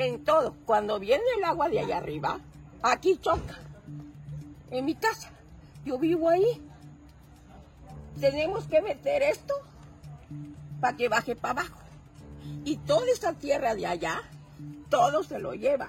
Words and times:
En 0.00 0.24
todo. 0.24 0.54
Cuando 0.64 0.98
viene 0.98 1.22
el 1.36 1.44
agua 1.44 1.68
de 1.68 1.78
allá 1.78 1.98
arriba, 1.98 2.40
aquí 2.80 3.18
choca. 3.18 3.58
En 4.70 4.86
mi 4.86 4.94
casa. 4.94 5.30
Yo 5.84 5.98
vivo 5.98 6.30
ahí. 6.30 6.66
Tenemos 8.18 8.64
que 8.64 8.80
meter 8.80 9.22
esto 9.22 9.52
para 10.80 10.96
que 10.96 11.10
baje 11.10 11.36
para 11.36 11.60
abajo. 11.60 11.78
Y 12.64 12.78
toda 12.78 13.04
esa 13.12 13.34
tierra 13.34 13.74
de 13.74 13.86
allá, 13.86 14.22
todo 14.88 15.22
se 15.22 15.38
lo 15.38 15.52
lleva. 15.52 15.88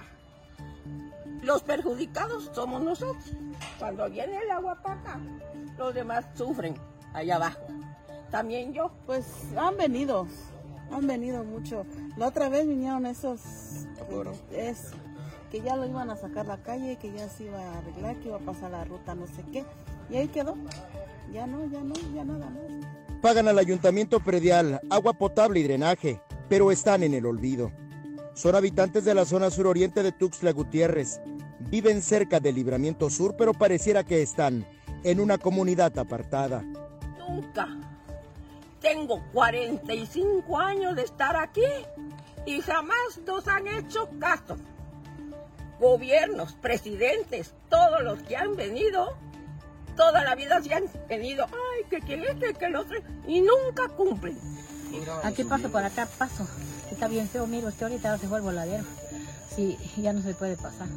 Los 1.40 1.62
perjudicados 1.62 2.50
somos 2.54 2.82
nosotros. 2.82 3.32
Cuando 3.78 4.10
viene 4.10 4.36
el 4.36 4.50
agua 4.50 4.74
para 4.82 5.00
acá, 5.00 5.20
los 5.78 5.94
demás 5.94 6.26
sufren 6.34 6.74
allá 7.14 7.36
abajo. 7.36 7.66
También 8.30 8.74
yo. 8.74 8.90
Pues 9.06 9.24
han 9.56 9.78
venido, 9.78 10.26
han 10.92 11.06
venido 11.06 11.44
mucho. 11.44 11.84
La 12.16 12.28
otra 12.28 12.48
vez 12.48 12.66
vinieron 12.66 13.06
esos, 13.06 13.40
es, 14.52 14.90
que 15.50 15.60
ya 15.60 15.76
lo 15.76 15.86
iban 15.86 16.10
a 16.10 16.16
sacar 16.16 16.46
la 16.46 16.58
calle, 16.58 16.96
que 16.96 17.12
ya 17.12 17.28
se 17.28 17.44
iba 17.44 17.58
a 17.58 17.78
arreglar, 17.78 18.16
que 18.16 18.28
iba 18.28 18.36
a 18.36 18.40
pasar 18.40 18.70
la 18.70 18.84
ruta, 18.84 19.14
no 19.14 19.26
sé 19.26 19.44
qué. 19.52 19.64
Y 20.10 20.16
ahí 20.16 20.28
quedó. 20.28 20.56
Ya 21.32 21.46
no, 21.46 21.64
ya 21.66 21.80
no, 21.80 21.94
ya 22.14 22.24
nada 22.24 22.50
más. 22.50 23.20
Pagan 23.22 23.48
al 23.48 23.58
ayuntamiento 23.58 24.20
predial 24.20 24.80
agua 24.90 25.12
potable 25.12 25.60
y 25.60 25.62
drenaje, 25.62 26.20
pero 26.48 26.70
están 26.70 27.02
en 27.02 27.14
el 27.14 27.24
olvido. 27.24 27.70
Son 28.34 28.54
habitantes 28.54 29.04
de 29.04 29.14
la 29.14 29.24
zona 29.24 29.50
suroriente 29.50 30.02
de 30.02 30.12
Tuxtla 30.12 30.52
Gutiérrez. 30.52 31.20
Viven 31.70 32.02
cerca 32.02 32.40
del 32.40 32.56
Libramiento 32.56 33.08
Sur, 33.10 33.36
pero 33.36 33.54
pareciera 33.54 34.04
que 34.04 34.22
están 34.22 34.66
en 35.04 35.20
una 35.20 35.38
comunidad 35.38 35.96
apartada. 35.98 36.62
Nunca. 37.18 37.91
Tengo 38.82 39.22
45 39.32 40.58
años 40.58 40.96
de 40.96 41.02
estar 41.02 41.36
aquí 41.36 41.62
y 42.44 42.60
jamás 42.60 42.96
nos 43.24 43.46
han 43.46 43.68
hecho 43.68 44.08
caso. 44.18 44.56
Gobiernos, 45.78 46.54
presidentes, 46.54 47.54
todos 47.68 48.02
los 48.02 48.20
que 48.22 48.36
han 48.36 48.56
venido, 48.56 49.16
toda 49.96 50.24
la 50.24 50.34
vida 50.34 50.60
se 50.62 50.74
han 50.74 50.84
venido, 51.08 51.46
ay, 51.46 51.84
que 51.90 52.00
quién 52.00 52.24
este, 52.24 52.54
que 52.54 52.64
el 52.66 52.76
otro, 52.76 52.98
y 53.26 53.40
nunca 53.40 53.88
cumplen. 53.96 54.38
Aquí 55.22 55.44
paso 55.44 55.70
por 55.70 55.84
acá, 55.84 56.08
paso. 56.18 56.46
Está 56.90 57.08
bien 57.08 57.28
feo, 57.28 57.46
miro, 57.46 57.68
este 57.68 57.84
ahorita 57.84 58.18
se 58.18 58.26
fue 58.26 58.38
el 58.38 58.44
voladero. 58.44 58.84
Sí, 59.54 59.78
ya 59.96 60.12
no 60.12 60.22
se 60.22 60.34
puede 60.34 60.56
pasar. 60.56 60.88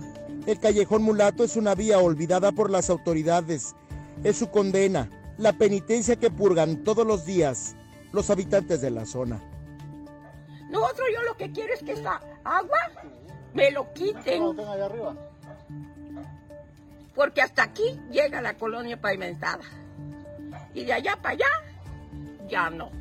El 0.45 0.59
callejón 0.59 1.03
mulato 1.03 1.43
es 1.43 1.55
una 1.55 1.75
vía 1.75 1.99
olvidada 1.99 2.51
por 2.51 2.69
las 2.69 2.89
autoridades. 2.89 3.75
Es 4.23 4.37
su 4.37 4.49
condena, 4.49 5.09
la 5.37 5.53
penitencia 5.53 6.15
que 6.15 6.29
purgan 6.29 6.83
todos 6.83 7.05
los 7.05 7.25
días 7.25 7.75
los 8.11 8.29
habitantes 8.29 8.81
de 8.81 8.91
la 8.91 9.05
zona. 9.05 9.41
Nosotros 10.69 11.07
yo 11.13 11.23
lo 11.23 11.37
que 11.37 11.51
quiero 11.51 11.73
es 11.73 11.83
que 11.83 11.93
esa 11.93 12.21
agua 12.43 12.79
me 13.53 13.71
lo 13.71 13.91
quiten. 13.93 14.55
Porque 17.13 17.41
hasta 17.41 17.63
aquí 17.63 17.99
llega 18.11 18.41
la 18.41 18.55
colonia 18.55 18.99
pavimentada. 18.99 19.63
Y 20.73 20.83
de 20.83 20.93
allá 20.93 21.15
para 21.21 21.35
allá, 21.35 21.45
ya 22.47 22.69
no. 22.69 22.91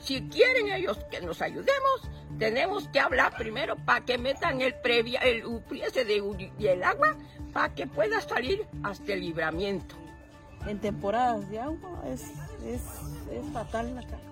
Si 0.00 0.22
quieren 0.28 0.68
ellos 0.68 0.98
que 1.10 1.20
nos 1.20 1.40
ayudemos, 1.42 2.10
tenemos 2.38 2.88
que 2.88 3.00
hablar 3.00 3.34
primero 3.36 3.76
para 3.76 4.04
que 4.04 4.18
metan 4.18 4.60
el 4.60 4.74
previa, 4.74 5.20
el 5.20 5.44
ese 5.82 6.04
de, 6.04 6.50
el 6.58 6.84
agua 6.84 7.16
para 7.52 7.74
que 7.74 7.86
pueda 7.86 8.20
salir 8.20 8.66
hasta 8.82 9.12
el 9.12 9.20
libramiento. 9.20 9.94
En 10.66 10.78
temporadas 10.78 11.48
de 11.50 11.60
agua 11.60 12.02
es, 12.06 12.22
es, 12.66 12.80
es 13.30 13.52
fatal 13.52 13.94
la 13.94 14.02
calle. 14.02 14.22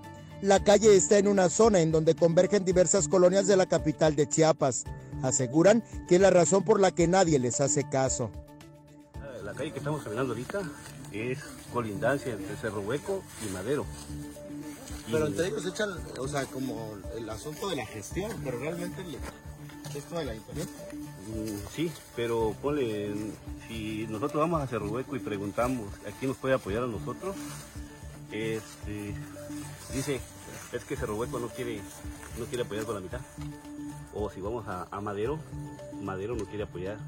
La 0.40 0.64
calle 0.64 0.96
está 0.96 1.18
en 1.18 1.28
una 1.28 1.48
zona 1.48 1.80
en 1.80 1.92
donde 1.92 2.16
convergen 2.16 2.64
diversas 2.64 3.06
colonias 3.06 3.46
de 3.46 3.56
la 3.56 3.66
capital 3.66 4.16
de 4.16 4.28
Chiapas. 4.28 4.84
Aseguran 5.22 5.84
que 6.08 6.16
es 6.16 6.20
la 6.20 6.30
razón 6.30 6.64
por 6.64 6.80
la 6.80 6.90
que 6.90 7.06
nadie 7.06 7.38
les 7.38 7.60
hace 7.60 7.88
caso. 7.88 8.30
La 9.44 9.52
calle 9.52 9.72
que 9.72 9.78
estamos 9.78 10.02
caminando 10.02 10.32
ahorita 10.32 10.62
es 11.12 11.38
colindancia 11.72 12.32
entre 12.32 12.56
Cerro 12.56 12.80
Hueco 12.80 13.22
y 13.46 13.52
Madero. 13.52 13.86
Pero 15.10 15.26
entre 15.26 15.48
ellos 15.48 15.66
echan, 15.66 15.90
o 16.18 16.26
sea, 16.26 16.44
como 16.46 16.96
el 17.16 17.28
asunto 17.28 17.68
de 17.68 17.76
la 17.76 17.86
gestión, 17.86 18.32
pero 18.42 18.58
realmente 18.58 19.04
esto 19.94 20.18
de 20.18 20.24
la 20.24 20.32
ayuntamiento. 20.32 20.72
sí, 21.74 21.90
pero 22.16 22.54
ponle, 22.60 23.14
si 23.68 24.06
nosotros 24.08 24.40
vamos 24.40 24.62
a 24.62 24.66
Cerro 24.66 24.88
Hueco 24.88 25.16
y 25.16 25.20
preguntamos 25.20 25.88
a 26.06 26.10
quién 26.18 26.30
nos 26.30 26.36
puede 26.38 26.54
apoyar 26.54 26.82
a 26.84 26.86
nosotros, 26.86 27.36
este, 28.30 29.14
dice, 29.92 30.20
es 30.72 30.84
que 30.84 30.96
Cerro 30.96 31.16
Hueco 31.16 31.38
no 31.38 31.48
quiere, 31.48 31.80
no 32.38 32.46
quiere 32.46 32.64
apoyar 32.64 32.84
con 32.84 32.94
la 32.94 33.00
mitad. 33.00 33.20
O 34.14 34.30
si 34.30 34.40
vamos 34.40 34.66
a, 34.68 34.88
a 34.90 35.00
Madero, 35.00 35.38
Madero 36.00 36.34
no 36.36 36.44
quiere 36.44 36.64
apoyar 36.64 36.98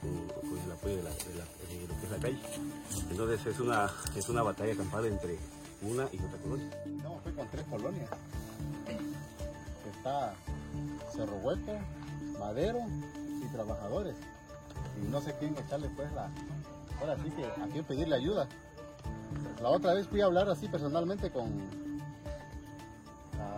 con, 0.00 0.48
con 0.48 0.58
el 0.58 0.72
apoyo 0.72 0.96
de, 0.96 1.02
la, 1.02 1.10
de, 1.10 1.34
la, 1.34 1.44
de, 1.44 1.88
lo 1.88 2.00
que 2.00 2.06
es 2.06 2.10
la 2.10 2.18
calle. 2.18 2.38
Entonces 3.10 3.46
es 3.46 3.60
una, 3.60 3.90
es 4.14 4.28
una 4.28 4.42
batalla 4.42 4.76
campal 4.76 5.06
entre 5.06 5.38
una 5.82 6.08
y 6.12 6.18
otra 6.18 6.38
colonia. 6.42 6.70
No, 7.02 7.18
fue 7.22 7.32
con 7.32 7.48
tres 7.48 7.64
colonias. 7.70 8.10
Está 9.96 10.34
Cerro 11.14 11.36
Hueco, 11.36 11.78
Madero 12.38 12.80
y 13.42 13.46
Trabajadores. 13.52 14.16
Y 15.02 15.08
no 15.08 15.20
sé 15.20 15.34
quién 15.38 15.56
echarle 15.56 15.88
pues 15.90 16.12
la... 16.12 16.30
Ahora 17.00 17.16
sí 17.22 17.30
que 17.30 17.44
a 17.44 17.66
quién 17.72 17.84
pedirle 17.84 18.16
ayuda. 18.16 18.48
La 19.62 19.68
otra 19.70 19.94
vez 19.94 20.08
fui 20.08 20.20
a 20.20 20.26
hablar 20.26 20.48
así 20.48 20.68
personalmente 20.68 21.30
con 21.30 21.68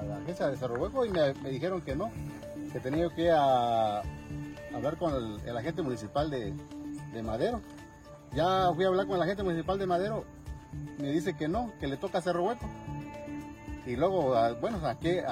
la 0.06 0.16
agencia 0.16 0.48
de 0.48 0.56
Cerro 0.56 1.04
y 1.04 1.10
me, 1.10 1.32
dijeron 1.50 1.80
que 1.82 1.94
no, 1.94 2.10
que 2.72 2.80
tenía 2.80 3.08
que 3.10 3.30
hablar 3.30 4.96
con 4.98 5.40
el, 5.44 5.56
agente 5.56 5.82
municipal 5.82 6.30
de, 6.30 6.54
de, 7.12 7.22
Madero. 7.22 7.60
Ya 8.34 8.70
fui 8.74 8.84
a 8.84 8.88
hablar 8.88 9.06
con 9.06 9.16
el 9.16 9.22
agente 9.22 9.42
municipal 9.42 9.78
de 9.78 9.86
Madero, 9.86 10.24
me 10.98 11.10
dice 11.10 11.34
que 11.34 11.48
no, 11.48 11.72
que 11.80 11.86
le 11.86 11.96
toca 11.96 12.20
Cerro 12.20 12.44
Hueco. 12.44 12.66
Y 13.86 13.96
luego, 13.96 14.34
a, 14.34 14.52
bueno, 14.52 14.78
¿a 14.86 14.98
qué, 14.98 15.24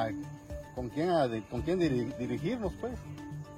con, 0.74 0.88
quién, 0.88 1.10
a, 1.10 1.28
con 1.50 1.62
quién 1.62 1.78
dirigirnos 1.78 2.72
pues? 2.80 2.94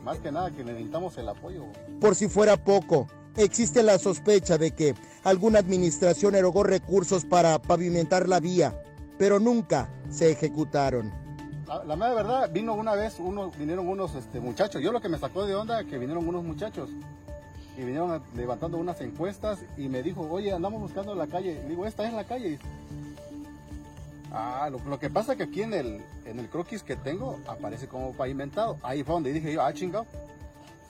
Más 0.05 0.19
que 0.19 0.33
nada 0.33 0.51
que 0.51 0.65
necesitamos 0.65 1.17
el 1.19 1.29
apoyo. 1.29 1.65
Por 2.01 2.15
si 2.15 2.29
fuera 2.29 2.57
poco, 2.57 3.07
existe 3.37 3.83
la 3.83 3.99
sospecha 3.99 4.59
de 4.59 4.73
que 4.73 4.95
alguna 5.25 5.59
administración 5.59 6.35
erogó 6.35 6.63
recursos 6.63 7.25
para 7.25 7.61
pavimentar 7.61 8.29
la 8.29 8.41
vía, 8.41 8.83
pero 9.19 9.39
nunca 9.39 9.91
se 10.09 10.31
ejecutaron. 10.31 11.13
La, 11.67 11.85
la 11.85 11.97
mera 11.97 12.15
verdad, 12.15 12.51
vino 12.53 12.75
una 12.75 12.95
vez, 12.95 13.17
uno, 13.19 13.51
vinieron 13.57 13.87
unos 13.87 14.15
este, 14.15 14.41
muchachos. 14.41 14.83
Yo 14.83 14.91
lo 14.93 15.01
que 15.01 15.09
me 15.09 15.19
sacó 15.19 15.47
de 15.47 15.55
onda 15.55 15.85
que 15.85 15.99
vinieron 15.99 16.27
unos 16.27 16.43
muchachos 16.43 16.91
y 17.77 17.83
vinieron 17.83 18.23
levantando 18.35 18.79
unas 18.79 19.01
encuestas 19.01 19.61
y 19.77 19.89
me 19.89 20.03
dijo, 20.03 20.27
oye, 20.31 20.53
andamos 20.53 20.81
buscando 20.81 21.15
la 21.15 21.27
calle. 21.27 21.63
digo, 21.69 21.87
esta 21.87 22.07
es 22.07 22.13
la 22.13 22.25
calle. 22.25 22.59
Ah, 24.33 24.71
lo, 24.71 24.99
que 24.99 25.11
pasa 25.11 25.37
que 25.37 25.43
aquí 25.45 25.63
en 25.63 25.75
el, 25.75 26.01
en 26.25 26.39
el 26.39 26.49
croquis 26.49 26.83
que 26.83 26.97
tengo 26.97 27.41
aparece 27.47 27.89
como 27.89 28.13
pavimentado. 28.13 28.79
Ahí 28.83 29.03
fue 29.03 29.15
donde 29.15 29.33
dije 29.33 29.53
yo, 29.53 29.63
ah, 29.63 29.73
chingado. 29.73 30.07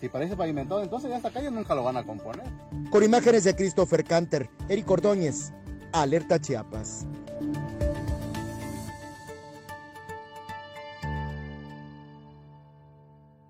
Si 0.01 0.09
parece 0.09 0.37
pavimentado, 0.37 0.83
entonces 0.83 1.11
ya 1.11 1.17
esta 1.17 1.31
calle 1.31 1.51
nunca 1.51 1.75
lo 1.75 1.85
van 1.85 1.97
a 1.97 2.05
componer. 2.05 2.47
Con 2.91 3.03
imágenes 3.03 3.45
de 3.45 3.55
Christopher 3.55 4.05
Canter, 4.05 4.49
Eric 4.69 4.91
Ordóñez, 4.91 5.53
Alerta 5.93 6.39
Chiapas. 6.41 7.07